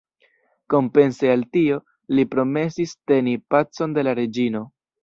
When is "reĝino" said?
4.25-4.69